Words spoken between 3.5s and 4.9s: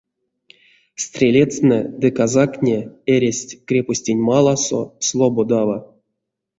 крепостенть маласо